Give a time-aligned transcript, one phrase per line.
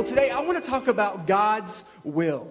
[0.00, 2.50] Well, today I want to talk about God's will.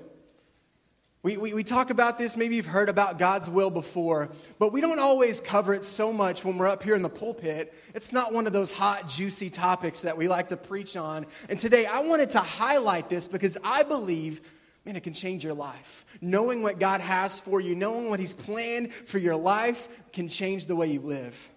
[1.23, 4.29] We, we, we, talk about this, maybe you've heard about God's will before,
[4.59, 7.73] but we don't always cover it so much when we're up here in the pulpit.
[7.95, 11.25] It's not one of those hot, juicy topics that we like to preach on.
[11.49, 14.41] And today I wanted to highlight this because I believe,
[14.85, 16.05] man, it can change your life.
[16.21, 20.67] Knowing what God has for you, knowing what He's planned for your life can change
[20.67, 21.49] the way you live.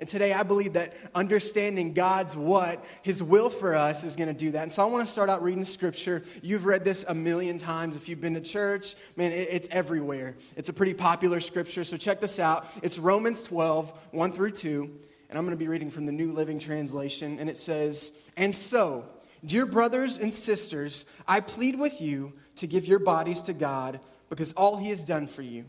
[0.00, 4.34] And today I believe that understanding God's what, His will for us, is going to
[4.34, 4.62] do that.
[4.62, 6.22] And so I want to start out reading scripture.
[6.42, 7.96] You've read this a million times.
[7.96, 10.36] If you've been to church, man, it's everywhere.
[10.56, 11.84] It's a pretty popular scripture.
[11.84, 12.66] So check this out.
[12.82, 14.90] It's Romans 12, 1 through 2.
[15.28, 17.38] And I'm going to be reading from the New Living Translation.
[17.38, 19.04] And it says, And so,
[19.44, 24.54] dear brothers and sisters, I plead with you to give your bodies to God because
[24.54, 25.66] all He has done for you.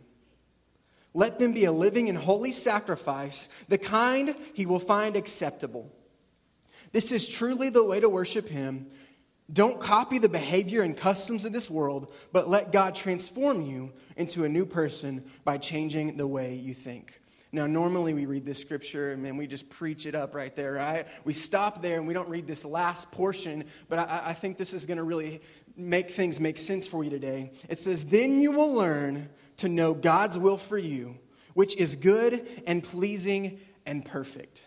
[1.13, 5.91] Let them be a living and holy sacrifice, the kind he will find acceptable.
[6.91, 8.87] This is truly the way to worship him.
[9.51, 14.45] Don't copy the behavior and customs of this world, but let God transform you into
[14.45, 17.21] a new person by changing the way you think.
[17.53, 20.73] Now, normally we read this scripture and then we just preach it up right there,
[20.73, 21.05] right?
[21.25, 24.73] We stop there and we don't read this last portion, but I, I think this
[24.73, 25.41] is going to really
[25.75, 27.51] make things make sense for you today.
[27.67, 29.29] It says, Then you will learn
[29.61, 31.17] to know God's will for you,
[31.53, 34.63] which is good and pleasing and perfect.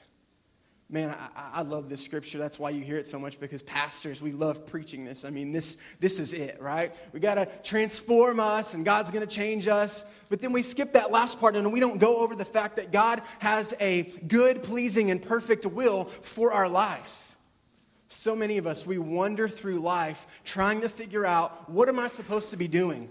[0.91, 2.39] Man, I, I, love this scripture.
[2.39, 5.25] That's why you hear it so much because pastors, we love preaching this.
[5.25, 6.95] I mean, this, this is it, right?
[7.13, 10.05] We got to transform us and God's going to change us.
[10.29, 12.93] But then we skip that last part and we don't go over the fact that
[12.93, 17.35] God has a good, pleasing, and perfect will for our lives.
[18.09, 22.09] So many of us, we wander through life trying to figure out what am I
[22.09, 23.09] supposed to be doing?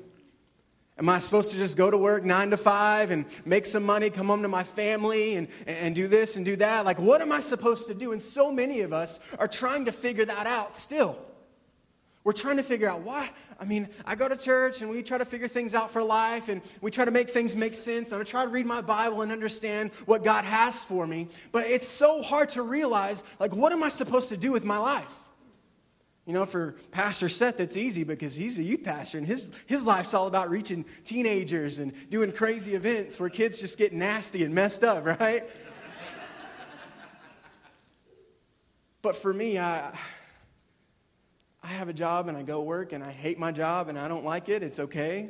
[0.98, 4.12] Am I supposed to just go to work nine to five and make some money,
[4.12, 6.86] come home to my family and, and do this and do that?
[6.86, 8.12] Like, what am I supposed to do?
[8.12, 11.18] And so many of us are trying to figure that out still.
[12.24, 13.32] We're trying to figure out why.
[13.60, 16.48] I mean, I go to church and we try to figure things out for life
[16.48, 18.12] and we try to make things make sense.
[18.12, 21.28] I'm going to try to read my Bible and understand what God has for me.
[21.52, 24.78] But it's so hard to realize, like, what am I supposed to do with my
[24.78, 25.22] life?
[26.25, 29.85] You know, for Pastor Seth, it's easy because he's a youth pastor and his, his
[29.85, 34.56] life's all about reaching teenagers and doing crazy events where kids just get nasty and
[34.56, 35.44] messed up, right?
[39.01, 39.94] but for me, I,
[41.61, 44.07] I have a job and I go work and I hate my job and I
[44.07, 44.63] don't like it.
[44.63, 45.29] It's okay.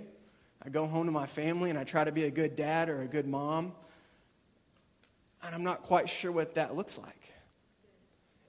[0.63, 3.01] I go home to my family and I try to be a good dad or
[3.01, 3.73] a good mom.
[5.43, 7.33] And I'm not quite sure what that looks like.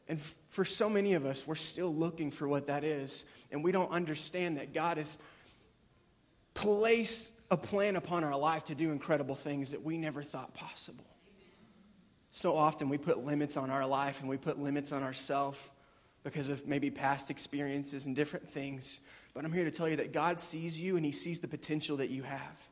[0.08, 3.24] And for so many of us, we're still looking for what that is.
[3.50, 5.18] And we don't understand that God has
[6.52, 11.04] placed a plan upon our life to do incredible things that we never thought possible.
[12.30, 15.70] So often we put limits on our life and we put limits on ourselves
[16.24, 19.00] because of maybe past experiences and different things.
[19.34, 21.98] But I'm here to tell you that God sees you and He sees the potential
[21.98, 22.68] that you have.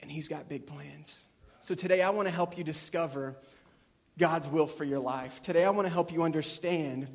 [0.00, 1.24] And He's got big plans.
[1.60, 3.36] So today I want to help you discover
[4.18, 5.40] God's will for your life.
[5.40, 7.08] Today, I want to help you understand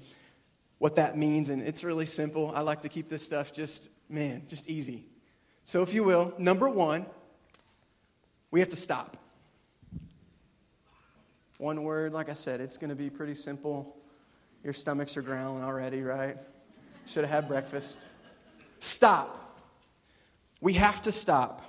[0.80, 2.52] what that means, and it's really simple.
[2.56, 5.06] I like to keep this stuff just, man, just easy.
[5.64, 7.06] So, if you will, number one,
[8.52, 9.18] we have to stop.
[11.58, 13.98] One word, like I said, it's going to be pretty simple.
[14.64, 16.38] Your stomachs are growling already, right?
[17.08, 18.00] Should have had breakfast.
[18.80, 19.60] Stop.
[20.62, 21.64] We have to stop.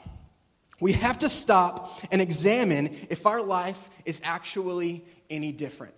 [0.81, 5.95] We have to stop and examine if our life is actually any different.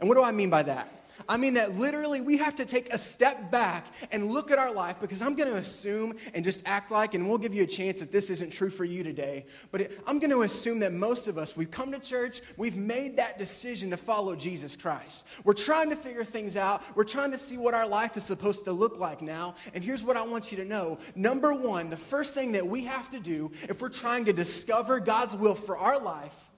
[0.00, 0.88] And what do I mean by that?
[1.28, 4.72] I mean that literally we have to take a step back and look at our
[4.72, 7.66] life because I'm going to assume and just act like, and we'll give you a
[7.66, 10.92] chance if this isn't true for you today, but it, I'm going to assume that
[10.92, 15.26] most of us, we've come to church, we've made that decision to follow Jesus Christ.
[15.44, 18.64] We're trying to figure things out, we're trying to see what our life is supposed
[18.64, 19.54] to look like now.
[19.74, 22.84] And here's what I want you to know number one, the first thing that we
[22.84, 26.50] have to do if we're trying to discover God's will for our life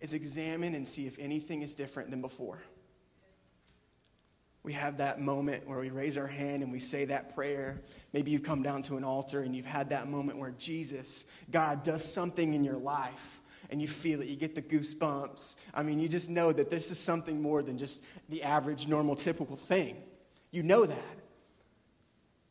[0.00, 2.62] is examine and see if anything is different than before.
[4.66, 7.80] We have that moment where we raise our hand and we say that prayer.
[8.12, 11.84] Maybe you've come down to an altar and you've had that moment where Jesus, God,
[11.84, 13.40] does something in your life
[13.70, 14.26] and you feel it.
[14.26, 15.54] You get the goosebumps.
[15.72, 19.14] I mean, you just know that this is something more than just the average, normal,
[19.14, 19.98] typical thing.
[20.50, 21.16] You know that.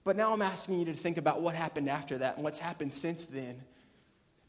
[0.05, 2.93] But now I'm asking you to think about what happened after that and what's happened
[2.93, 3.61] since then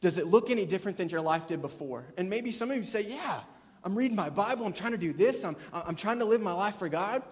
[0.00, 2.04] does it look any different than your life did before?
[2.16, 3.40] And maybe some of you say, Yeah,
[3.82, 6.52] I'm reading my Bible, I'm trying to do this, I'm, I'm trying to live my
[6.52, 7.22] life for God.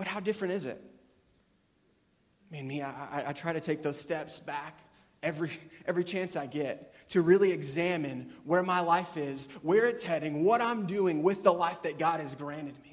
[0.00, 0.82] But how different is it?
[2.50, 4.78] Man, me, I, I, I try to take those steps back
[5.22, 5.50] every,
[5.86, 10.62] every chance I get to really examine where my life is, where it's heading, what
[10.62, 12.89] I'm doing with the life that God has granted me.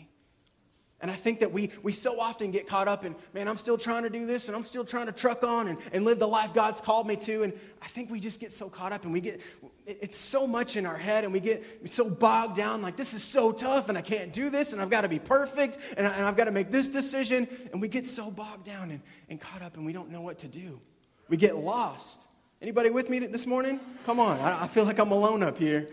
[1.00, 3.78] And I think that we, we so often get caught up in, man, I'm still
[3.78, 6.28] trying to do this and I'm still trying to truck on and, and live the
[6.28, 7.44] life God's called me to.
[7.44, 7.54] And
[7.84, 9.40] I think we just get so caught up and we get,
[9.86, 13.24] it's so much in our head and we get so bogged down like, this is
[13.24, 16.10] so tough and I can't do this and I've got to be perfect and, I,
[16.12, 17.48] and I've got to make this decision.
[17.72, 20.40] And we get so bogged down and, and caught up and we don't know what
[20.40, 20.82] to do.
[21.30, 22.28] We get lost.
[22.60, 23.80] Anybody with me this morning?
[24.08, 25.90] Come on, I, I feel like I'm alone up here.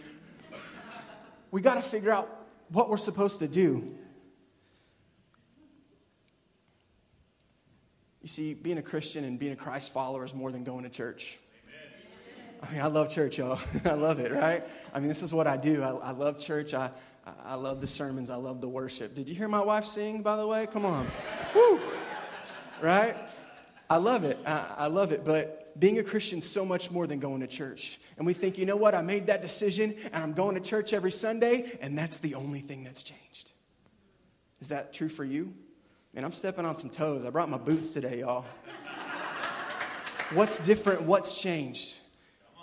[1.51, 3.99] We got to figure out what we're supposed to do.
[8.25, 10.88] You see, being a Christian and being a Christ follower is more than going to
[10.88, 11.38] church.
[12.62, 13.61] I mean, I love church, y'all.
[13.85, 14.62] I love it, right?
[14.94, 15.82] I mean, this is what I do.
[15.82, 16.73] I, I love church.
[16.73, 16.91] I,
[17.44, 18.31] I love the sermons.
[18.31, 19.15] I love the worship.
[19.15, 20.67] Did you hear my wife sing, by the way?
[20.73, 21.06] Come on.
[21.55, 21.79] Woo!
[22.81, 23.15] Right?
[23.91, 24.38] I love it.
[24.47, 25.23] I, I love it.
[25.23, 28.00] But being a Christian is so much more than going to church.
[28.17, 28.94] And we think, you know what?
[28.94, 32.61] I made that decision and I'm going to church every Sunday, and that's the only
[32.61, 33.53] thing that's changed.
[34.62, 35.53] Is that true for you?
[36.14, 37.25] Man, I'm stepping on some toes.
[37.25, 38.44] I brought my boots today, y'all.
[40.32, 41.02] What's different?
[41.02, 41.96] What's changed?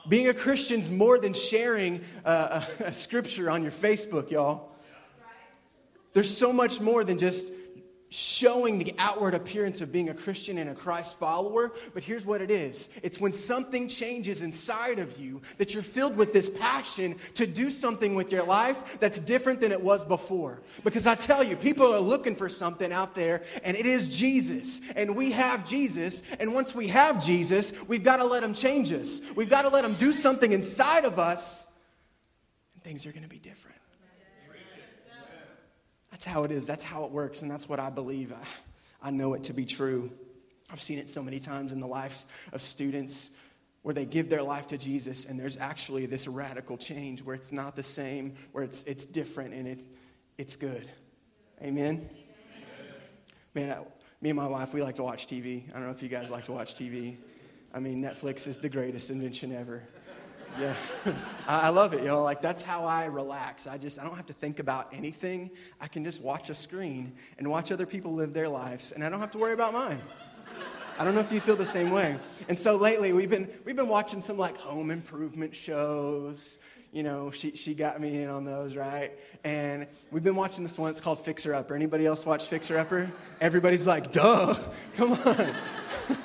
[0.08, 4.72] Being a Christian's more than sharing uh, a, a scripture on your Facebook, y'all.
[6.14, 7.52] There's so much more than just
[8.12, 12.42] showing the outward appearance of being a Christian and a Christ follower, but here's what
[12.42, 17.16] it is it's when something changes inside of you that you're filled with this passion
[17.36, 20.62] to do something with your life that's different than it was before.
[20.84, 24.82] Because I tell you, people are looking for something out there, and it is Jesus.
[24.96, 28.92] And we have Jesus, and once we have Jesus, we've got to let Him change
[28.92, 29.22] us.
[29.38, 31.66] We've got to let Him do something inside of us,
[32.74, 33.81] and things are going to be different.
[36.22, 36.68] That's how it is.
[36.68, 37.42] That's how it works.
[37.42, 38.32] And that's what I believe.
[38.32, 40.12] I, I know it to be true.
[40.72, 43.32] I've seen it so many times in the lives of students
[43.82, 47.52] where they give their life to Jesus and there's actually this radical change where it's
[47.52, 49.84] not the same, where it's, it's different and it's,
[50.38, 50.88] it's good.
[51.60, 52.08] Amen?
[53.56, 53.80] Man, I,
[54.22, 55.68] me and my wife, we like to watch TV.
[55.72, 57.18] I don't know if you guys like to watch TV.
[57.74, 59.82] I mean, Netflix is the greatest invention ever.
[60.60, 60.74] Yeah.
[61.48, 63.68] I love it, you know, like that's how I relax.
[63.68, 65.52] I just I don't have to think about anything.
[65.80, 69.10] I can just watch a screen and watch other people live their lives and I
[69.10, 70.02] don't have to worry about mine.
[71.00, 72.18] I don't know if you feel the same way.
[72.48, 76.60] And so lately we've been we've been watching some like home improvement shows.
[76.92, 79.12] You know, she she got me in on those, right?
[79.44, 81.74] And we've been watching this one, it's called Fixer Upper.
[81.74, 83.12] Anybody else watch Fixer Upper?
[83.40, 84.56] Everybody's like, duh,
[84.96, 85.54] come on.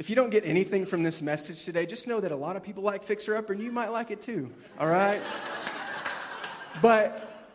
[0.00, 2.62] If you don't get anything from this message today, just know that a lot of
[2.62, 5.20] people like Fixer Upper and you might like it too, all right?
[6.80, 7.52] but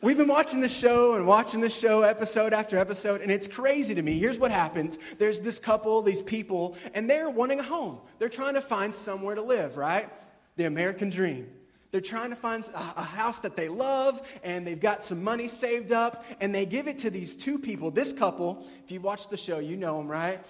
[0.00, 3.94] we've been watching this show and watching this show episode after episode, and it's crazy
[3.94, 4.18] to me.
[4.18, 8.00] Here's what happens there's this couple, these people, and they're wanting a home.
[8.18, 10.08] They're trying to find somewhere to live, right?
[10.56, 11.46] The American dream.
[11.90, 15.92] They're trying to find a house that they love and they've got some money saved
[15.92, 17.90] up and they give it to these two people.
[17.90, 20.40] This couple, if you've watched the show, you know them, right?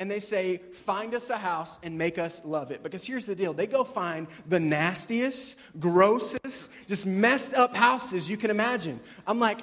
[0.00, 2.82] And they say, Find us a house and make us love it.
[2.82, 8.36] Because here's the deal they go find the nastiest, grossest, just messed up houses you
[8.36, 9.00] can imagine.
[9.26, 9.60] I'm like,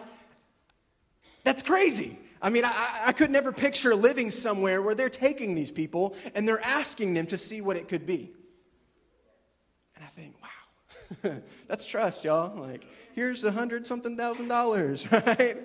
[1.43, 2.17] That's crazy.
[2.41, 6.47] I mean, I, I could never picture living somewhere where they're taking these people and
[6.47, 8.31] they're asking them to see what it could be.
[9.95, 11.35] And I think, wow,
[11.67, 12.59] that's trust, y'all.
[12.59, 15.57] Like, here's a hundred something thousand dollars, right?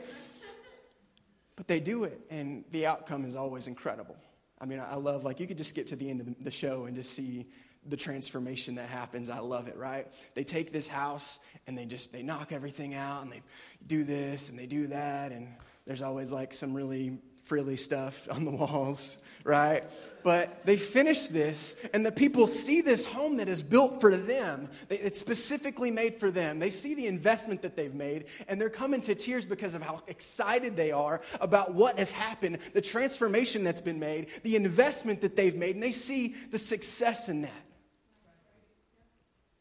[1.57, 4.17] But they do it, and the outcome is always incredible.
[4.61, 6.85] I mean, I love, like, you could just get to the end of the show
[6.85, 7.47] and just see
[7.89, 9.29] the transformation that happens.
[9.29, 10.07] I love it, right?
[10.35, 13.43] They take this house and they just, they knock everything out and they
[13.87, 15.33] do this and they do that.
[15.33, 15.49] And
[15.87, 19.85] there's always like some really frilly stuff on the walls right?
[20.25, 24.69] But they finish this, and the people see this home that is built for them.
[24.91, 26.59] It's specifically made for them.
[26.59, 30.03] They see the investment that they've made, and they're coming to tears because of how
[30.09, 35.37] excited they are about what has happened, the transformation that's been made, the investment that
[35.37, 37.65] they've made, and they see the success in that.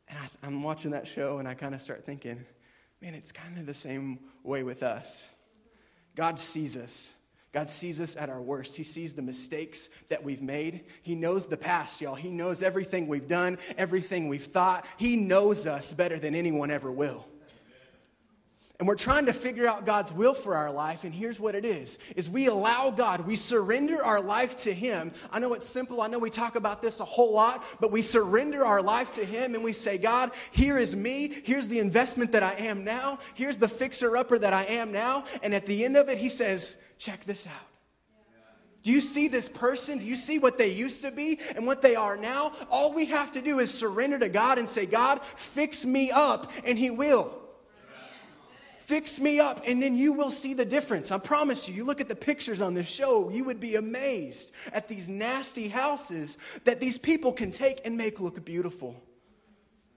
[0.07, 2.43] And I, am watching that show, and I kind of start thinking,
[3.01, 5.29] man, it's kind of the same way with us.
[6.15, 7.14] God sees us.
[7.55, 8.75] God sees us at our worst.
[8.75, 10.81] He sees the mistakes that we've made.
[11.03, 12.13] He knows the past, y'all.
[12.13, 14.85] He knows everything we've done, everything we've thought.
[14.97, 17.25] He knows us better than anyone ever will.
[18.77, 21.63] And we're trying to figure out God's will for our life, and here's what it
[21.63, 25.13] is is we allow God, we surrender our life to Him.
[25.31, 28.01] I know it's simple, I know we talk about this a whole lot, but we
[28.01, 32.33] surrender our life to Him and we say, God, here is me, here's the investment
[32.33, 35.95] that I am now, here's the fixer-upper that I am now, and at the end
[35.95, 37.53] of it, He says, check this out.
[38.83, 39.97] Do you see this person?
[39.97, 42.53] Do you see what they used to be and what they are now?
[42.69, 46.51] All we have to do is surrender to God and say, God, fix me up,
[46.63, 47.33] and He will.
[48.77, 51.11] Fix me up, and then you will see the difference.
[51.11, 51.73] I promise you.
[51.73, 55.67] You look at the pictures on this show, you would be amazed at these nasty
[55.67, 59.01] houses that these people can take and make look beautiful.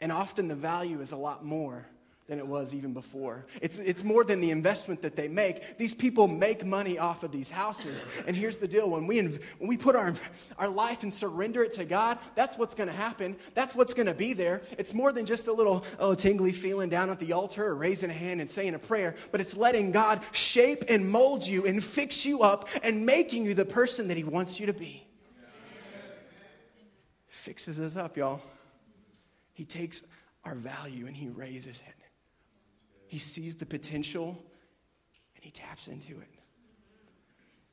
[0.00, 1.86] And often the value is a lot more
[2.28, 3.46] than it was even before.
[3.62, 5.78] It's, it's more than the investment that they make.
[5.78, 8.06] These people make money off of these houses.
[8.26, 10.14] And here's the deal when we, when we put our,
[10.58, 13.34] our life and surrender it to God, that's what's going to happen.
[13.54, 14.60] That's what's going to be there.
[14.78, 18.10] It's more than just a little, oh, tingly feeling down at the altar or raising
[18.10, 21.82] a hand and saying a prayer, but it's letting God shape and mold you and
[21.82, 25.02] fix you up and making you the person that He wants you to be.
[27.28, 28.42] Fixes us up, y'all.
[29.54, 30.02] He takes
[30.44, 31.97] our value and He raises it.
[33.08, 34.38] He sees the potential
[35.34, 36.28] and he taps into it.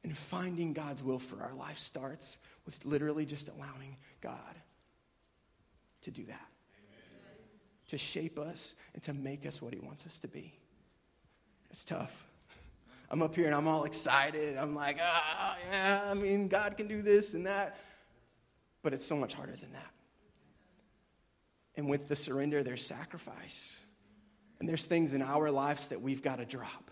[0.04, 4.56] And finding God's will for our life starts with literally just allowing God
[6.02, 7.38] to do that, Amen.
[7.90, 10.54] to shape us and to make us what he wants us to be.
[11.70, 12.28] It's tough.
[13.10, 14.58] I'm up here and I'm all excited.
[14.58, 17.78] I'm like, ah, yeah, I mean, God can do this and that.
[18.84, 19.92] But it's so much harder than that.
[21.76, 23.82] And with the surrender, there's sacrifice.
[24.60, 26.92] And there's things in our lives that we've got to drop.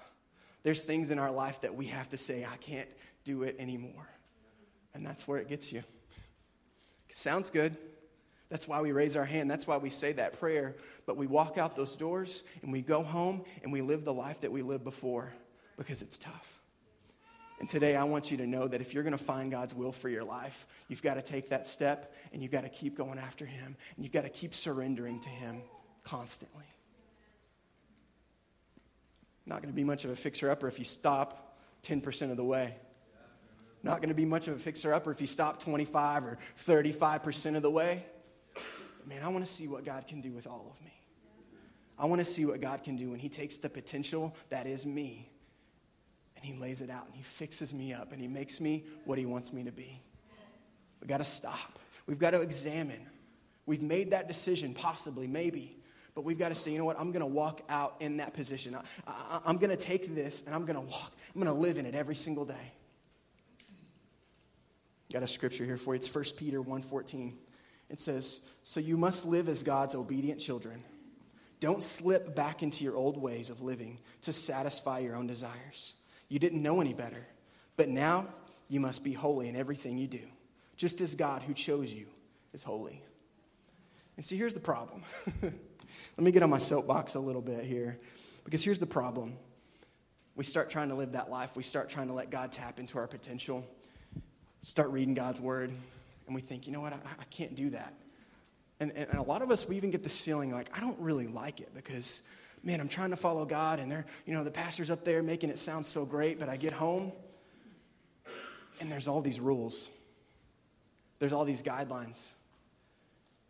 [0.64, 2.90] There's things in our life that we have to say, I can't
[3.24, 4.08] do it anymore.
[4.94, 5.84] And that's where it gets you.
[7.10, 7.76] It sounds good.
[8.50, 9.50] That's why we raise our hand.
[9.50, 10.76] That's why we say that prayer.
[11.06, 14.42] But we walk out those doors and we go home and we live the life
[14.42, 15.34] that we lived before
[15.78, 16.60] because it's tough.
[17.60, 19.92] And today I want you to know that if you're going to find God's will
[19.92, 23.18] for your life, you've got to take that step and you've got to keep going
[23.18, 25.62] after Him and you've got to keep surrendering to Him
[26.04, 26.66] constantly.
[29.46, 32.44] Not going to be much of a fixer upper if you stop 10% of the
[32.44, 32.76] way.
[33.84, 37.58] Not going to be much of a fixer upper if you stop 25 or 35%
[37.58, 38.06] of the way.
[39.06, 40.94] Man, I want to see what God can do with all of me.
[42.00, 44.86] I want to see what God can do when He takes the potential that is
[44.86, 45.30] me
[46.36, 49.20] and He lays it out and He fixes me up and He makes me what
[49.20, 50.02] He wants me to be.
[51.02, 51.80] We've got to stop.
[52.08, 53.06] We've got to examine.
[53.66, 55.78] We've made that decision, possibly, maybe.
[56.16, 57.00] But we've got to say, you know what?
[57.00, 58.78] I'm going to walk out in that position.
[59.08, 61.12] I, am going to take this and I'm going to walk.
[61.34, 62.74] I'm going to live in it every single day.
[65.12, 66.00] Got a scripture here for you.
[66.00, 67.34] It's 1 Peter 1.14.
[67.90, 70.84] It says, So you must live as God's obedient children.
[71.60, 75.94] Don't slip back into your old ways of living to satisfy your own desires.
[76.30, 77.26] You didn't know any better,
[77.78, 78.28] but now
[78.68, 80.28] you must be holy in everything you do,
[80.78, 82.08] just as God who chose you
[82.54, 83.02] is holy.
[84.18, 85.04] And see, here's the problem.
[86.18, 87.98] Let me get on my soapbox a little bit here.
[88.44, 89.38] Because here's the problem.
[90.36, 92.98] We start trying to live that life, we start trying to let God tap into
[92.98, 93.66] our potential,
[94.64, 95.72] start reading God's word,
[96.26, 97.94] and we think, you know what, I, I can't do that.
[98.80, 101.28] And, and, a lot of us, we even get this feeling like, I don't really
[101.28, 102.24] like it because,
[102.64, 105.52] man, I'm trying to follow God, and they're, you know, the pastor's up there making
[105.52, 107.12] it sound so great, but I get home,
[108.82, 109.88] and there's all these rules,
[111.20, 112.32] there's all these guidelines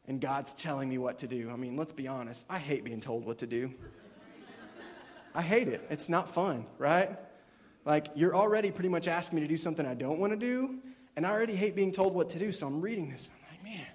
[0.07, 1.50] and God's telling me what to do.
[1.51, 3.72] I mean, let's be honest, I hate being told what to do.
[5.36, 5.86] I hate it.
[5.89, 7.10] It's not fun, right?
[7.86, 10.79] Like, you're already pretty much asking me to do something I don't want to do,
[11.15, 13.29] and I already hate being told what to do, so I'm reading this.
[13.33, 13.88] I'm like, man,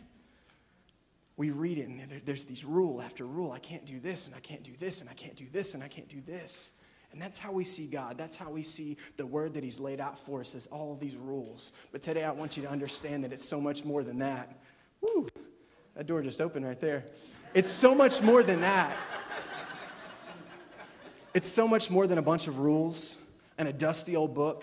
[1.37, 3.53] we read it, and there's these rule after rule.
[3.53, 5.83] I can't do this, and I can't do this, and I can't do this, and
[5.83, 6.71] I can't do this.
[7.13, 8.19] And that's how we see God.
[8.19, 11.17] That's how we see the word that He's laid out for us as all these
[11.17, 11.73] rules.
[11.91, 14.59] But today I want you to understand that it's so much more than that.
[15.01, 15.27] Woo!
[15.99, 17.05] That door just opened right there.
[17.55, 18.97] It's so much more than that.
[21.35, 23.17] It's so much more than a bunch of rules
[23.59, 24.63] and a dusty old book.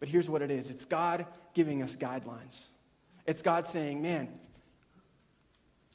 [0.00, 1.24] But here's what it is it's God
[1.54, 2.66] giving us guidelines.
[3.26, 4.28] It's God saying, Man,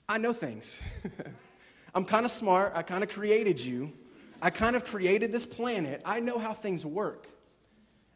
[0.10, 0.79] I know things.
[1.93, 2.74] I'm kind of smart.
[2.75, 3.93] I kind of created you.
[4.41, 6.01] I kind of created this planet.
[6.03, 7.27] I know how things work.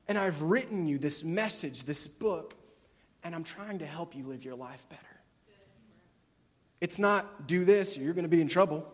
[0.07, 2.55] And I've written you this message, this book,
[3.23, 5.08] and I'm trying to help you live your life better.
[6.81, 8.87] It's not do this or you're going to be in trouble.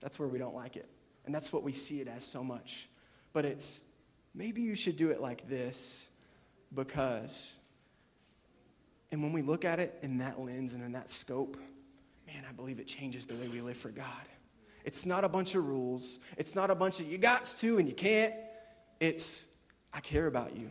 [0.00, 0.88] That's where we don't like it.
[1.26, 2.88] And that's what we see it as so much.
[3.32, 3.80] But it's
[4.34, 6.08] maybe you should do it like this
[6.74, 7.56] because.
[9.10, 11.56] And when we look at it in that lens and in that scope,
[12.26, 14.06] man, I believe it changes the way we live for God.
[14.84, 16.18] It's not a bunch of rules.
[16.36, 18.34] It's not a bunch of you got to and you can't.
[19.00, 19.44] It's
[19.92, 20.70] I care about you.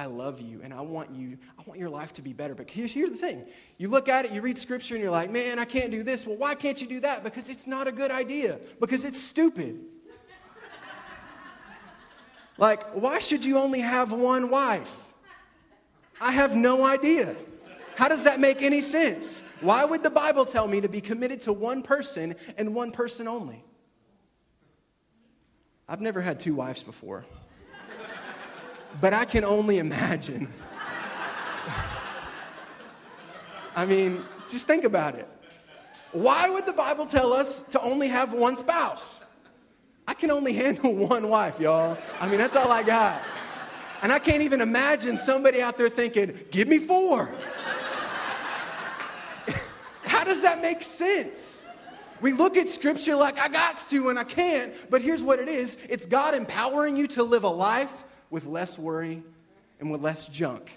[0.00, 2.54] I love you and I want you, I want your life to be better.
[2.54, 3.44] But here's, here's the thing.
[3.76, 6.26] You look at it, you read scripture, and you're like, man, I can't do this.
[6.26, 7.22] Well, why can't you do that?
[7.22, 9.78] Because it's not a good idea, because it's stupid.
[12.56, 15.04] like, why should you only have one wife?
[16.18, 17.36] I have no idea.
[17.96, 19.42] How does that make any sense?
[19.60, 23.28] Why would the Bible tell me to be committed to one person and one person
[23.28, 23.62] only?
[25.86, 27.26] I've never had two wives before,
[29.00, 30.52] but I can only imagine.
[33.76, 35.28] I mean, just think about it.
[36.12, 39.22] Why would the Bible tell us to only have one spouse?
[40.08, 41.96] I can only handle one wife, y'all.
[42.18, 43.22] I mean, that's all I got.
[44.02, 47.26] And I can't even imagine somebody out there thinking, give me four.
[50.04, 51.62] How does that make sense?
[52.20, 55.48] We look at scripture like I got to and I can't, but here's what it
[55.48, 59.22] is it's God empowering you to live a life with less worry
[59.78, 60.76] and with less junk.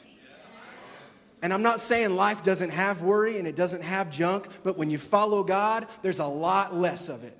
[1.42, 4.90] And I'm not saying life doesn't have worry and it doesn't have junk, but when
[4.90, 7.38] you follow God, there's a lot less of it.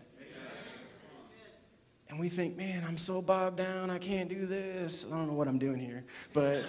[2.10, 5.08] And we think, man, I'm so bogged down, I can't do this.
[5.08, 6.04] I don't know what I'm doing here.
[6.32, 6.64] But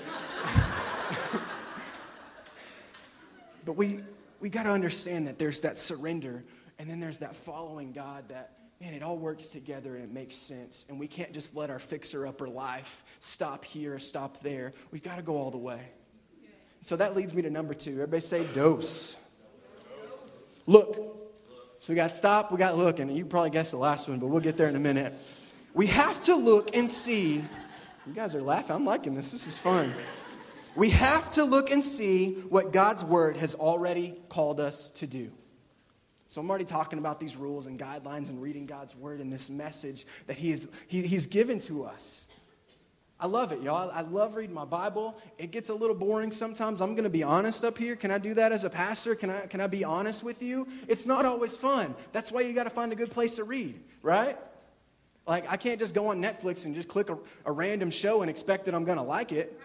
[3.66, 4.00] but we
[4.40, 6.44] we got to understand that there's that surrender
[6.78, 10.34] and then there's that following God that man, it all works together and it makes
[10.34, 10.86] sense.
[10.88, 14.72] And we can't just let our fixer upper life stop here, or stop there.
[14.90, 15.80] We've got to go all the way.
[16.80, 17.92] So that leads me to number two.
[17.92, 19.16] Everybody say dose.
[20.66, 21.20] Look.
[21.78, 24.28] So we got stop, we got look, and you probably guessed the last one, but
[24.28, 25.12] we'll get there in a minute.
[25.74, 27.44] We have to look and see.
[28.06, 28.76] You guys are laughing.
[28.76, 29.32] I'm liking this.
[29.32, 29.92] This is fun.
[30.76, 35.30] We have to look and see what God's word has already called us to do.
[36.26, 39.50] So I'm already talking about these rules and guidelines and reading God's word and this
[39.50, 42.24] message that He's, he, he's given to us.
[43.20, 43.90] I love it, y'all.
[43.90, 45.16] I love reading my Bible.
[45.38, 46.80] It gets a little boring sometimes.
[46.80, 47.94] I'm going to be honest up here.
[47.94, 49.14] Can I do that as a pastor?
[49.14, 50.66] Can I, can I be honest with you?
[50.88, 51.94] It's not always fun.
[52.12, 54.36] That's why you got to find a good place to read, right?
[55.26, 57.16] Like, I can't just go on Netflix and just click a,
[57.46, 59.58] a random show and expect that I'm going to like it.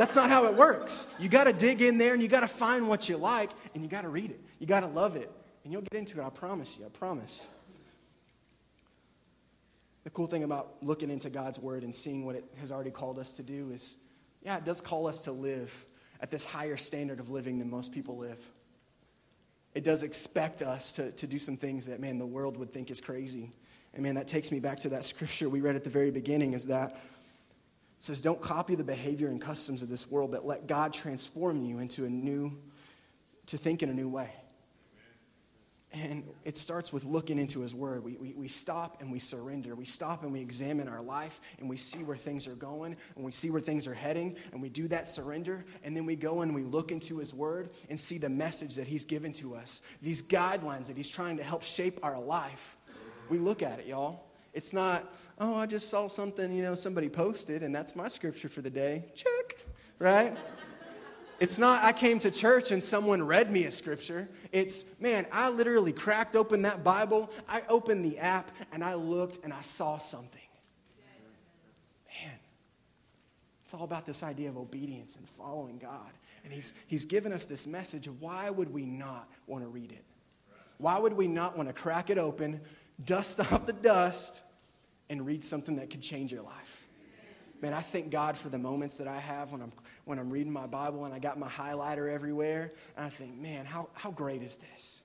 [0.00, 1.06] That's not how it works.
[1.18, 3.82] You got to dig in there and you got to find what you like and
[3.82, 4.40] you got to read it.
[4.58, 5.30] You got to love it.
[5.62, 6.86] And you'll get into it, I promise you.
[6.86, 7.46] I promise.
[10.04, 13.18] The cool thing about looking into God's word and seeing what it has already called
[13.18, 13.98] us to do is,
[14.42, 15.84] yeah, it does call us to live
[16.22, 18.40] at this higher standard of living than most people live.
[19.74, 22.90] It does expect us to, to do some things that, man, the world would think
[22.90, 23.52] is crazy.
[23.92, 26.54] And man, that takes me back to that scripture we read at the very beginning
[26.54, 26.98] is that
[28.00, 31.78] says, Don't copy the behavior and customs of this world, but let God transform you
[31.78, 32.58] into a new,
[33.46, 34.30] to think in a new way.
[35.92, 38.04] And it starts with looking into His Word.
[38.04, 39.74] We, we, we stop and we surrender.
[39.74, 43.24] We stop and we examine our life and we see where things are going and
[43.24, 45.64] we see where things are heading and we do that surrender.
[45.82, 48.86] And then we go and we look into His Word and see the message that
[48.86, 52.76] He's given to us, these guidelines that He's trying to help shape our life.
[53.28, 54.29] We look at it, y'all.
[54.52, 58.48] It's not, oh, I just saw something, you know, somebody posted and that's my scripture
[58.48, 59.04] for the day.
[59.14, 59.58] Check,
[59.98, 60.36] right?
[61.40, 64.28] It's not, I came to church and someone read me a scripture.
[64.52, 69.42] It's, man, I literally cracked open that Bible, I opened the app, and I looked
[69.42, 70.40] and I saw something.
[72.22, 72.38] Man,
[73.64, 76.10] it's all about this idea of obedience and following God.
[76.44, 78.06] And he's, he's given us this message.
[78.06, 80.04] Why would we not want to read it?
[80.76, 82.60] Why would we not want to crack it open,
[83.04, 84.42] dust off the dust,
[85.08, 86.86] and read something that could change your life?
[87.60, 89.72] Man, I thank God for the moments that I have when I'm
[90.10, 92.72] when I'm reading my Bible and I got my highlighter everywhere.
[92.96, 95.02] And I think, man, how, how great is this?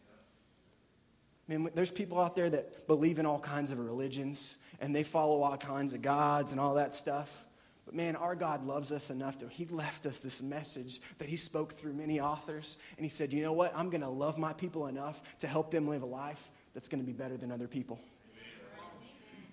[1.48, 5.44] Man, there's people out there that believe in all kinds of religions and they follow
[5.44, 7.46] all kinds of gods and all that stuff.
[7.86, 11.38] But man, our God loves us enough to, He left us this message that He
[11.38, 12.78] spoke through many authors.
[12.98, 13.74] And He said, you know what?
[13.76, 17.02] I'm going to love my people enough to help them live a life that's going
[17.02, 18.00] to be better than other people.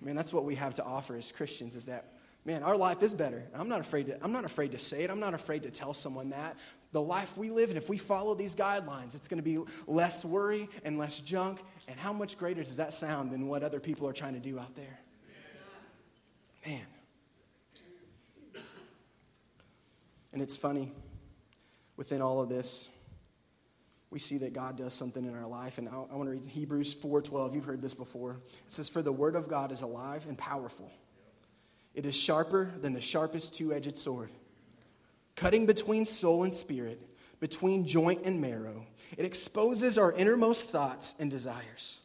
[0.01, 2.13] Man, that's what we have to offer as Christians is that
[2.45, 3.43] man, our life is better.
[3.53, 5.09] I'm not afraid to, I'm not afraid to say it.
[5.09, 6.57] I'm not afraid to tell someone that.
[6.91, 10.23] The life we live, and if we follow these guidelines, it's going to be less
[10.23, 11.61] worry and less junk.
[11.87, 14.59] And how much greater does that sound than what other people are trying to do
[14.59, 14.99] out there?
[16.65, 16.81] Man.
[20.33, 20.91] And it's funny,
[21.95, 22.89] within all of this,
[24.13, 25.79] we see that God does something in our life.
[25.79, 27.55] And I, I want to read Hebrews 4.12.
[27.55, 28.37] You've heard this before.
[28.65, 30.91] It says, For the word of God is alive and powerful
[31.93, 34.31] it is sharper than the sharpest two edged sword,
[35.35, 36.99] cutting between soul and spirit,
[37.39, 38.85] between joint and marrow.
[39.17, 41.99] It exposes our innermost thoughts and desires.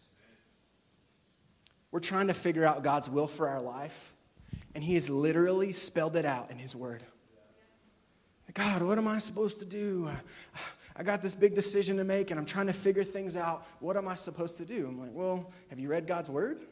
[1.90, 4.12] We're trying to figure out God's will for our life,
[4.75, 7.03] and He has literally spelled it out in His Word.
[8.53, 10.11] God, what am I supposed to do?
[10.98, 13.66] I got this big decision to make, and I'm trying to figure things out.
[13.78, 14.88] What am I supposed to do?
[14.88, 16.66] I'm like, well, have you read God's Word?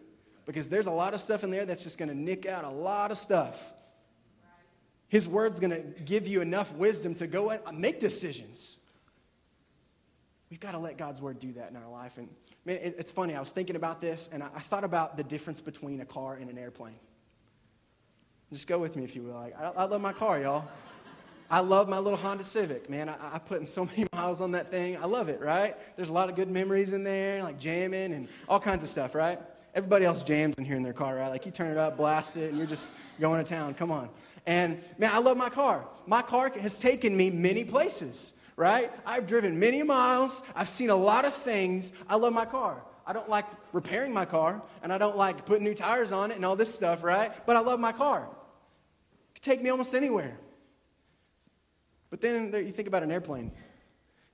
[0.46, 2.70] because there's a lot of stuff in there that's just going to nick out a
[2.70, 3.72] lot of stuff.
[5.08, 8.78] His word's going to give you enough wisdom to go and make decisions.
[10.50, 12.18] We've got to let God's word do that in our life.
[12.18, 12.28] And
[12.64, 13.34] man, it's funny.
[13.34, 16.48] I was thinking about this, and I, thought about the difference between a car and
[16.48, 16.98] an airplane.
[18.52, 19.34] Just go with me if you will.
[19.34, 20.68] Like, I love my car, y'all.
[21.50, 23.08] I love my little Honda Civic, man.
[23.08, 24.96] I, I put in so many miles on that thing.
[24.96, 25.74] I love it, right?
[25.96, 29.14] There's a lot of good memories in there, like jamming and all kinds of stuff,
[29.14, 29.38] right?
[29.74, 31.28] Everybody else jams in here in their car, right?
[31.28, 33.74] Like you turn it up, blast it, and you're just going to town.
[33.74, 34.08] Come on.
[34.46, 35.86] And man, I love my car.
[36.06, 38.90] My car has taken me many places right?
[39.04, 40.42] I've driven many miles.
[40.54, 41.92] I've seen a lot of things.
[42.08, 42.82] I love my car.
[43.06, 46.36] I don't like repairing my car, and I don't like putting new tires on it
[46.36, 47.30] and all this stuff, right?
[47.46, 48.22] But I love my car.
[48.22, 50.38] It could take me almost anywhere.
[52.10, 53.50] But then you think about an airplane.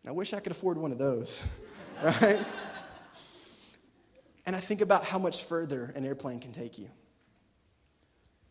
[0.03, 1.43] And I wish I could afford one of those,
[2.03, 2.45] right?
[4.45, 6.89] and I think about how much further an airplane can take you.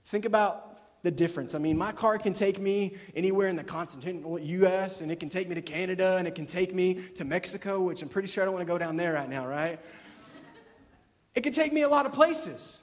[0.06, 1.56] Think about the difference.
[1.56, 5.30] I mean, my car can take me anywhere in the continental US, and it can
[5.30, 8.44] take me to Canada, and it can take me to Mexico, which I'm pretty sure
[8.44, 9.80] I don't want to go down there right now, right?
[11.34, 12.80] It can take me a lot of places.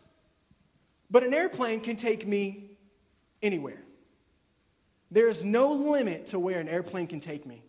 [1.11, 2.70] But an airplane can take me
[3.42, 3.83] anywhere.
[5.11, 7.62] There's no limit to where an airplane can take me.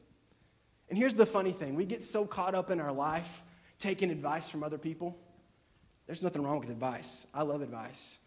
[0.90, 3.44] And here's the funny thing we get so caught up in our life
[3.78, 5.18] taking advice from other people.
[6.06, 7.26] There's nothing wrong with advice.
[7.34, 8.18] I love advice.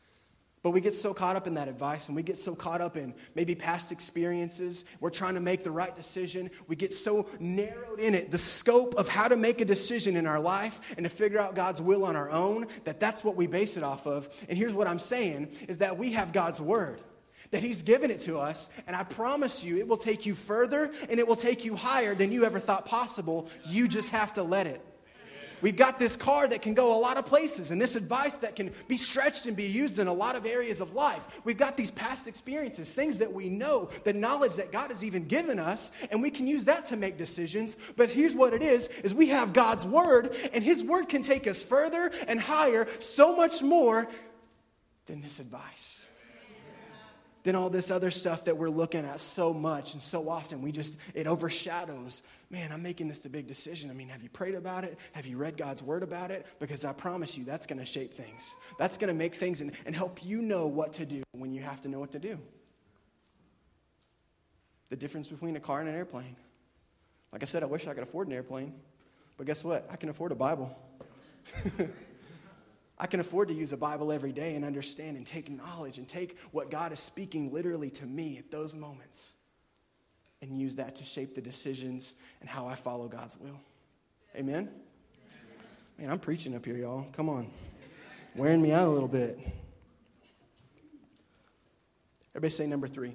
[0.62, 2.96] But we get so caught up in that advice and we get so caught up
[2.96, 4.85] in maybe past experiences.
[5.01, 6.51] We're trying to make the right decision.
[6.68, 10.25] We get so narrowed in it, the scope of how to make a decision in
[10.25, 13.48] our life and to figure out God's will on our own, that that's what we
[13.48, 14.29] base it off of.
[14.48, 17.01] And here's what I'm saying is that we have God's word.
[17.53, 20.91] That he's given it to us, and I promise you, it will take you further
[21.09, 23.49] and it will take you higher than you ever thought possible.
[23.67, 24.81] You just have to let it.
[25.61, 28.57] We've got this car that can go a lot of places, and this advice that
[28.57, 31.41] can be stretched and be used in a lot of areas of life.
[31.45, 35.29] We've got these past experiences, things that we know, the knowledge that God has even
[35.29, 37.77] given us, and we can use that to make decisions.
[37.97, 41.47] But here's what it is, is we have God's word, and his word can take
[41.47, 44.09] us further and higher, so much more
[45.07, 46.02] than this advice
[47.44, 50.62] than all this other stuff that we're looking at so much and so often.
[50.62, 52.22] We just it overshadows.
[52.50, 53.90] Man i'm making this a big decision.
[53.90, 54.98] I mean have you prayed about it?
[55.12, 56.46] Have you read god's word about it?
[56.59, 58.55] Because i promise you that's going to shape things.
[58.78, 61.62] That's going to make things and, and help you know what to do when you
[61.62, 62.38] have to know what to do.
[64.90, 66.37] The difference between a car and an airplane.
[67.33, 68.74] Like i said i wish i could afford an airplane
[69.38, 69.88] but guess what?
[69.90, 70.76] I can afford a bible
[73.03, 76.07] I can afford to use a Bible every day and understand and take knowledge and
[76.07, 79.33] take what God is speaking literally to me at those moments
[80.41, 83.59] and use that to shape the decisions and how I follow God's will.
[84.37, 84.71] Amen?
[85.99, 87.09] Man, I'm preaching up here, y'all.
[87.12, 87.51] Come on.
[88.37, 89.37] Wearing me out a little bit.
[92.37, 93.15] Everybody say number three.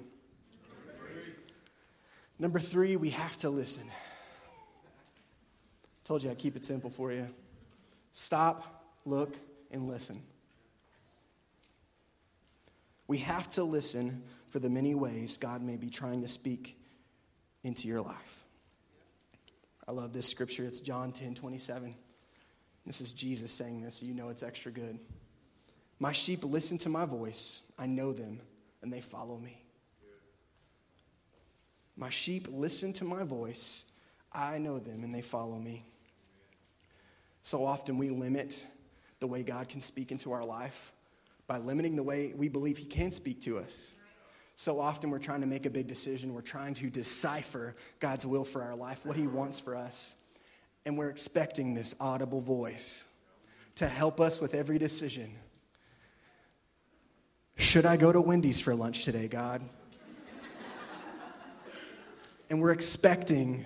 [2.38, 3.84] Number three, we have to listen.
[6.04, 7.26] Told you I'd keep it simple for you.
[8.12, 9.34] Stop, look,
[9.70, 10.22] and listen.
[13.06, 16.78] We have to listen for the many ways God may be trying to speak
[17.62, 18.44] into your life.
[19.86, 20.64] I love this scripture.
[20.64, 21.94] It's John 10 27.
[22.86, 24.98] This is Jesus saying this, so you know it's extra good.
[25.98, 28.40] My sheep listen to my voice, I know them,
[28.82, 29.62] and they follow me.
[31.96, 33.84] My sheep listen to my voice,
[34.32, 35.84] I know them, and they follow me.
[37.42, 38.64] So often we limit
[39.20, 40.92] the way God can speak into our life
[41.46, 43.92] by limiting the way we believe He can speak to us.
[44.56, 48.44] So often we're trying to make a big decision, we're trying to decipher God's will
[48.44, 50.14] for our life, what He wants for us,
[50.84, 53.04] and we're expecting this audible voice
[53.76, 55.30] to help us with every decision.
[57.56, 59.62] Should I go to Wendy's for lunch today, God?
[62.50, 63.64] and we're expecting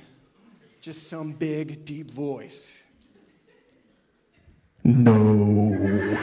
[0.80, 2.84] just some big, deep voice
[4.84, 6.18] no.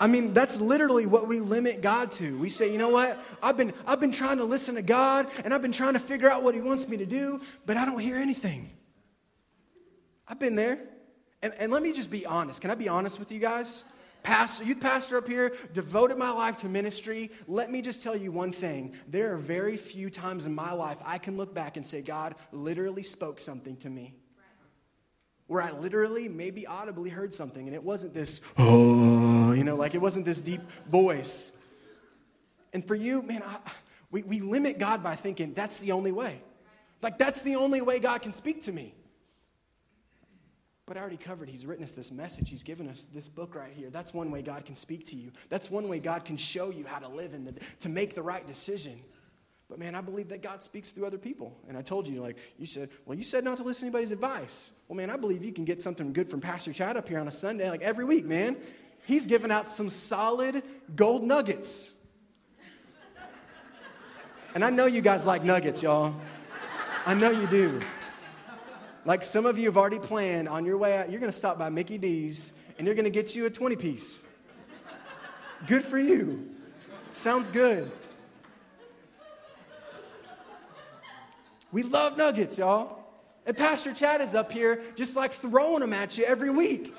[0.00, 2.38] I mean, that's literally what we limit God to.
[2.38, 3.18] We say, you know what?
[3.42, 6.28] I've been, I've been trying to listen to God and I've been trying to figure
[6.28, 8.70] out what He wants me to do, but I don't hear anything.
[10.28, 10.78] I've been there.
[11.42, 12.60] And, and let me just be honest.
[12.60, 13.84] Can I be honest with you guys?
[14.22, 17.30] Pastor, youth pastor up here, devoted my life to ministry.
[17.46, 18.94] Let me just tell you one thing.
[19.06, 22.34] There are very few times in my life I can look back and say, God
[22.50, 24.14] literally spoke something to me
[25.46, 29.94] where I literally, maybe audibly heard something, and it wasn't this, oh, you know, like
[29.94, 31.52] it wasn't this deep voice.
[32.72, 33.58] And for you, man, I,
[34.10, 36.40] we, we limit God by thinking that's the only way.
[37.02, 38.94] Like, that's the only way God can speak to me.
[40.86, 42.50] But I already covered, He's written us this message.
[42.50, 43.90] He's given us this book right here.
[43.90, 45.32] That's one way God can speak to you.
[45.48, 48.46] That's one way God can show you how to live and to make the right
[48.46, 49.00] decision.
[49.74, 51.58] But man, I believe that God speaks through other people.
[51.68, 54.12] And I told you, like, you said, well, you said not to listen to anybody's
[54.12, 54.70] advice.
[54.86, 57.26] Well, man, I believe you can get something good from Pastor Chad up here on
[57.26, 58.56] a Sunday, like every week, man.
[59.04, 60.62] He's giving out some solid
[60.94, 61.90] gold nuggets.
[64.54, 66.14] And I know you guys like nuggets, y'all.
[67.04, 67.80] I know you do.
[69.04, 71.68] Like some of you have already planned on your way out, you're to stop by
[71.68, 74.22] Mickey D's and you're to get you a 20 piece.
[75.66, 76.48] Good for you.
[77.12, 77.90] Sounds good.
[81.74, 83.00] We love nuggets, y'all.
[83.44, 86.94] And Pastor Chad is up here just like throwing them at you every week.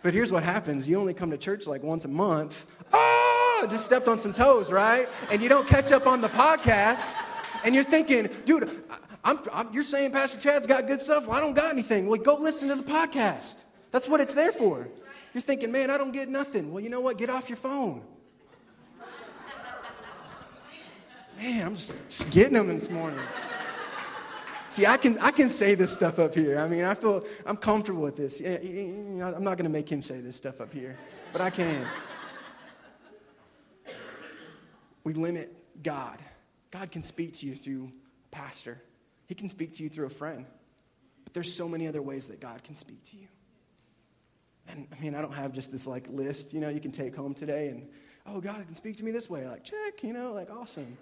[0.00, 2.70] But here's what happens you only come to church like once a month.
[2.92, 5.08] Oh, just stepped on some toes, right?
[5.32, 7.16] And you don't catch up on the podcast.
[7.64, 8.84] And you're thinking, dude,
[9.24, 11.26] I'm, I'm, you're saying Pastor Chad's got good stuff.
[11.26, 12.06] Well, I don't got anything.
[12.06, 13.64] Well, go listen to the podcast.
[13.90, 14.86] That's what it's there for.
[15.32, 16.72] You're thinking, man, I don't get nothing.
[16.72, 17.18] Well, you know what?
[17.18, 18.02] Get off your phone.
[21.36, 23.18] Man, I'm just, just getting them this morning.
[24.68, 26.58] See, I can, I can say this stuff up here.
[26.58, 28.40] I mean, I feel I'm comfortable with this.
[28.40, 30.96] I'm not going to make him say this stuff up here,
[31.32, 31.86] but I can.
[35.04, 36.18] We limit God.
[36.70, 37.92] God can speak to you through
[38.24, 38.82] a pastor,
[39.26, 40.46] He can speak to you through a friend.
[41.22, 43.28] But there's so many other ways that God can speak to you.
[44.68, 47.14] And I mean, I don't have just this like list, you know, you can take
[47.14, 47.88] home today and,
[48.26, 49.46] oh, God can speak to me this way.
[49.46, 50.96] Like, check, you know, like, awesome.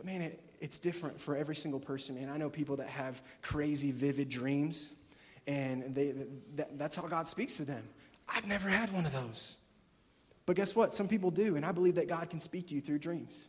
[0.00, 2.16] But man, it, it's different for every single person.
[2.16, 4.92] And I know people that have crazy, vivid dreams,
[5.46, 6.14] and they,
[6.56, 7.86] that, that's how God speaks to them.
[8.26, 9.56] I've never had one of those.
[10.46, 10.94] But guess what?
[10.94, 13.44] Some people do, and I believe that God can speak to you through dreams.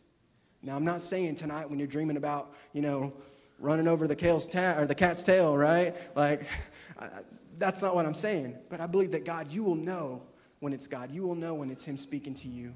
[0.60, 3.14] Now, I'm not saying tonight when you're dreaming about, you know,
[3.58, 5.96] running over the, ta- or the cat's tail, right?
[6.14, 6.46] Like,
[6.98, 7.08] I,
[7.56, 8.58] that's not what I'm saying.
[8.68, 10.20] But I believe that God, you will know
[10.60, 11.10] when it's God.
[11.12, 12.74] You will know when it's Him speaking to you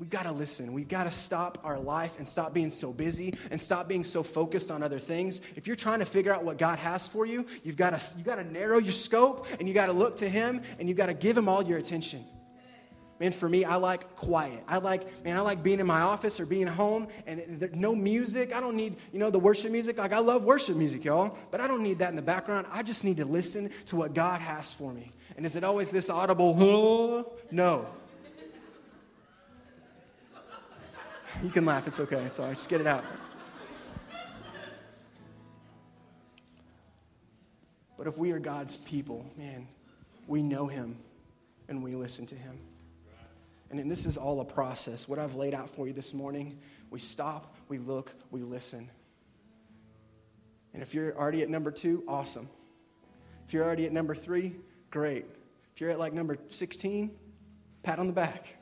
[0.00, 0.72] we've got to listen.
[0.72, 4.22] We've got to stop our life and stop being so busy and stop being so
[4.22, 5.42] focused on other things.
[5.56, 8.26] If you're trying to figure out what God has for you, you've got to, you've
[8.26, 11.06] got to narrow your scope and you've got to look to Him and you've got
[11.06, 12.24] to give Him all your attention.
[13.20, 14.64] Man, for me, I like quiet.
[14.66, 17.94] I like, man, I like being in my office or being home and there's no
[17.94, 18.56] music.
[18.56, 19.98] I don't need, you know, the worship music.
[19.98, 22.66] Like, I love worship music, y'all, but I don't need that in the background.
[22.72, 25.12] I just need to listen to what God has for me.
[25.36, 26.54] And is it always this audible,
[27.50, 27.86] no.
[31.42, 31.86] You can laugh.
[31.86, 32.22] It's okay.
[32.22, 32.56] It's all right.
[32.56, 33.04] Just get it out.
[37.96, 39.68] But if we are God's people, man,
[40.26, 40.96] we know Him
[41.68, 42.58] and we listen to Him.
[43.70, 45.08] And this is all a process.
[45.08, 46.58] What I've laid out for you this morning,
[46.90, 48.90] we stop, we look, we listen.
[50.72, 52.48] And if you're already at number two, awesome.
[53.46, 54.54] If you're already at number three,
[54.90, 55.24] great.
[55.74, 57.10] If you're at like number 16,
[57.82, 58.56] pat on the back.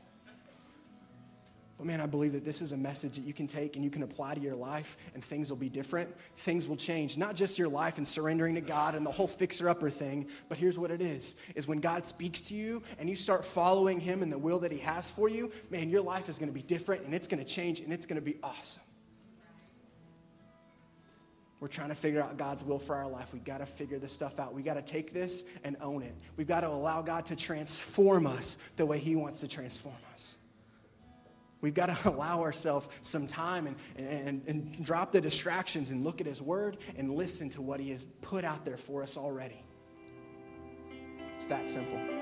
[1.79, 3.91] But man, I believe that this is a message that you can take and you
[3.91, 6.13] can apply to your life, and things will be different.
[6.37, 7.17] Things will change.
[7.17, 10.59] Not just your life and surrendering to God and the whole fixer upper thing, but
[10.59, 14.23] here's what it is is when God speaks to you and you start following Him
[14.23, 16.63] and the will that He has for you, man, your life is going to be
[16.63, 18.83] different and it's going to change and it's going to be awesome.
[21.61, 23.33] We're trying to figure out God's will for our life.
[23.33, 24.55] We've got to figure this stuff out.
[24.55, 26.15] We've got to take this and own it.
[26.37, 30.38] We've got to allow God to transform us the way He wants to transform us.
[31.61, 36.21] We've got to allow ourselves some time and, and, and drop the distractions and look
[36.21, 39.65] at His Word and listen to what He has put out there for us already.
[41.35, 42.18] It's that simple.